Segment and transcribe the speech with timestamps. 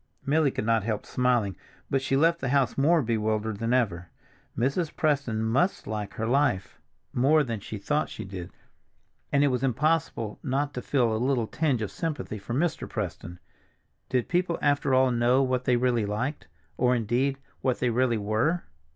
[0.25, 1.55] Milly could not help smiling,
[1.87, 4.09] but she left the house more bewildered than ever.
[4.57, 4.95] Mrs.
[4.95, 6.79] Preston must like her life
[7.13, 8.51] more than she thought she did,
[9.31, 12.89] and it was impossible not to feel a little tinge of sympathy for Mr.
[12.89, 13.37] Preston.
[14.09, 18.63] Did people after all know what they really liked—or, indeed, what they really were?